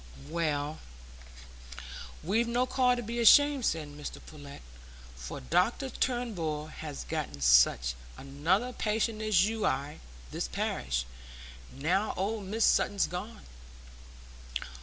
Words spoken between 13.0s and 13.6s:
gone."